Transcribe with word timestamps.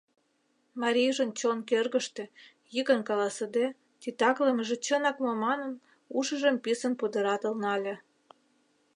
Марийжын 0.81 1.29
чон 1.39 1.57
кӧргыштӧ, 1.69 2.23
йӱкын 2.73 2.99
каласыде, 3.09 3.65
титаклымыже 4.01 4.75
чынак 4.85 5.17
мо 5.23 5.31
манын, 5.43 5.73
ушыжым 6.17 6.55
писын 6.63 6.93
пудыратыл 6.99 7.53
нале. 7.63 7.95